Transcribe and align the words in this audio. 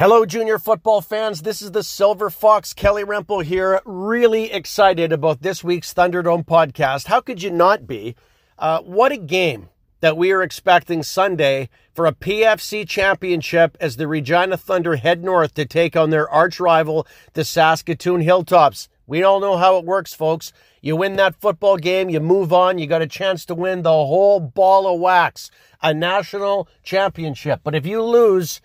Hello, 0.00 0.24
junior 0.24 0.60
football 0.60 1.00
fans. 1.00 1.42
This 1.42 1.60
is 1.60 1.72
the 1.72 1.82
Silver 1.82 2.30
Fox 2.30 2.72
Kelly 2.72 3.02
Rempel 3.02 3.42
here. 3.42 3.80
Really 3.84 4.44
excited 4.52 5.10
about 5.10 5.42
this 5.42 5.64
week's 5.64 5.92
Thunderdome 5.92 6.46
podcast. 6.46 7.08
How 7.08 7.20
could 7.20 7.42
you 7.42 7.50
not 7.50 7.84
be? 7.84 8.14
Uh, 8.56 8.78
what 8.82 9.10
a 9.10 9.16
game 9.16 9.70
that 9.98 10.16
we 10.16 10.30
are 10.30 10.40
expecting 10.40 11.02
Sunday 11.02 11.68
for 11.92 12.06
a 12.06 12.14
PFC 12.14 12.88
championship 12.88 13.76
as 13.80 13.96
the 13.96 14.06
Regina 14.06 14.56
Thunder 14.56 14.94
head 14.94 15.24
north 15.24 15.54
to 15.54 15.66
take 15.66 15.96
on 15.96 16.10
their 16.10 16.30
arch 16.30 16.60
rival, 16.60 17.04
the 17.32 17.44
Saskatoon 17.44 18.20
Hilltops. 18.20 18.88
We 19.08 19.24
all 19.24 19.40
know 19.40 19.56
how 19.56 19.78
it 19.78 19.84
works, 19.84 20.14
folks. 20.14 20.52
You 20.80 20.94
win 20.94 21.16
that 21.16 21.40
football 21.40 21.76
game, 21.76 22.08
you 22.08 22.20
move 22.20 22.52
on, 22.52 22.78
you 22.78 22.86
got 22.86 23.02
a 23.02 23.08
chance 23.08 23.44
to 23.46 23.54
win 23.56 23.82
the 23.82 23.90
whole 23.90 24.38
ball 24.38 24.94
of 24.94 25.00
wax, 25.00 25.50
a 25.82 25.92
national 25.92 26.68
championship. 26.84 27.62
But 27.64 27.74
if 27.74 27.84
you 27.84 28.00
lose, 28.00 28.60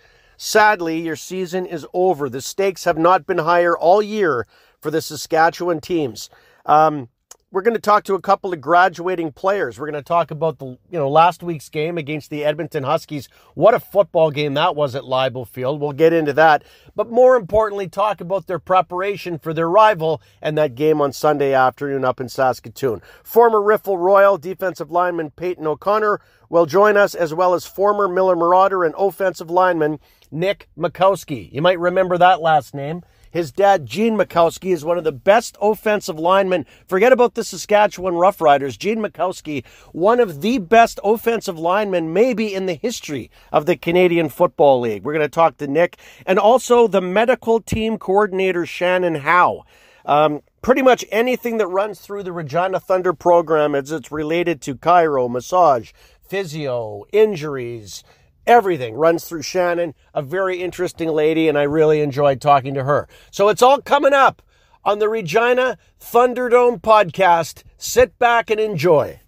Sadly, 0.45 0.99
your 0.99 1.15
season 1.15 1.65
is 1.65 1.87
over. 1.93 2.27
The 2.27 2.41
stakes 2.41 2.83
have 2.83 2.97
not 2.97 3.25
been 3.25 3.37
higher 3.37 3.77
all 3.77 4.01
year 4.01 4.45
for 4.81 4.91
the 4.91 5.01
Saskatchewan 5.01 5.79
teams. 5.79 6.29
Um, 6.65 7.07
we're 7.49 7.61
going 7.61 7.75
to 7.75 7.79
talk 7.79 8.03
to 8.05 8.15
a 8.15 8.21
couple 8.21 8.51
of 8.51 8.59
graduating 8.59 9.31
players. 9.31 9.79
We're 9.79 9.89
going 9.89 10.03
to 10.03 10.05
talk 10.05 10.31
about 10.31 10.59
the 10.59 10.65
you 10.65 10.99
know 10.99 11.07
last 11.07 11.43
week's 11.43 11.69
game 11.69 11.97
against 11.97 12.29
the 12.29 12.43
Edmonton 12.43 12.83
Huskies. 12.83 13.29
What 13.53 13.73
a 13.73 13.79
football 13.79 14.31
game 14.31 14.55
that 14.55 14.75
was 14.75 14.95
at 14.95 15.03
Leibel 15.03 15.47
Field. 15.47 15.79
We'll 15.79 15.93
get 15.93 16.11
into 16.11 16.33
that, 16.33 16.63
but 16.93 17.09
more 17.09 17.37
importantly, 17.37 17.87
talk 17.87 18.19
about 18.19 18.47
their 18.47 18.59
preparation 18.59 19.39
for 19.39 19.53
their 19.53 19.69
rival 19.69 20.21
and 20.41 20.57
that 20.57 20.75
game 20.75 20.99
on 20.99 21.13
Sunday 21.13 21.53
afternoon 21.53 22.03
up 22.03 22.19
in 22.19 22.27
Saskatoon. 22.27 23.01
Former 23.23 23.61
Riffel 23.61 23.97
Royal 23.97 24.37
defensive 24.37 24.91
lineman 24.91 25.31
Peyton 25.31 25.67
O'Connor 25.67 26.19
will 26.53 26.67
join 26.67 26.95
us, 26.95 27.15
as 27.15 27.33
well 27.33 27.55
as 27.55 27.65
former 27.65 28.07
Miller 28.07 28.35
Marauder 28.35 28.83
and 28.83 28.93
offensive 28.95 29.49
lineman 29.49 29.99
Nick 30.29 30.69
Makowski. 30.77 31.51
You 31.51 31.63
might 31.63 31.79
remember 31.79 32.15
that 32.15 32.41
last 32.41 32.75
name. 32.75 33.01
His 33.31 33.51
dad, 33.51 33.87
Gene 33.87 34.15
Makowski, 34.15 34.71
is 34.71 34.85
one 34.85 34.99
of 34.99 35.03
the 35.03 35.11
best 35.11 35.57
offensive 35.59 36.19
linemen. 36.19 36.67
Forget 36.85 37.11
about 37.11 37.33
the 37.33 37.43
Saskatchewan 37.43 38.13
Roughriders. 38.13 38.77
Gene 38.77 38.99
Makowski, 38.99 39.65
one 39.93 40.19
of 40.19 40.41
the 40.41 40.59
best 40.59 40.99
offensive 41.03 41.57
linemen, 41.57 42.13
maybe 42.13 42.53
in 42.53 42.67
the 42.67 42.75
history 42.75 43.31
of 43.51 43.65
the 43.65 43.75
Canadian 43.75 44.29
Football 44.29 44.81
League. 44.81 45.03
We're 45.03 45.13
going 45.13 45.25
to 45.25 45.29
talk 45.29 45.57
to 45.57 45.65
Nick 45.65 45.97
and 46.27 46.37
also 46.37 46.87
the 46.87 47.01
medical 47.01 47.61
team 47.61 47.97
coordinator, 47.97 48.67
Shannon 48.67 49.15
Howe. 49.15 49.63
Um, 50.05 50.41
pretty 50.61 50.83
much 50.83 51.03
anything 51.11 51.57
that 51.57 51.67
runs 51.67 51.99
through 51.99 52.23
the 52.23 52.31
Regina 52.31 52.79
Thunder 52.79 53.13
program 53.13 53.73
as 53.73 53.91
it's 53.91 54.11
related 54.11 54.61
to 54.61 54.75
chiro, 54.75 55.29
massage, 55.29 55.91
physio, 56.33 57.03
injuries, 57.11 58.03
Everything 58.45 58.95
runs 58.95 59.23
through 59.23 59.43
Shannon, 59.43 59.93
a 60.13 60.21
very 60.21 60.61
interesting 60.61 61.07
lady, 61.07 61.47
and 61.47 61.57
I 61.57 61.63
really 61.63 62.01
enjoyed 62.01 62.41
talking 62.41 62.73
to 62.73 62.83
her. 62.83 63.07
So 63.31 63.47
it's 63.47 63.61
all 63.61 63.81
coming 63.81 64.11
up 64.11 64.41
on 64.83 64.99
the 64.99 65.07
Regina 65.07 65.77
Thunderdome 66.01 66.81
podcast. 66.81 67.63
Sit 67.77 68.19
back 68.19 68.49
and 68.49 68.59
enjoy. 68.59 69.21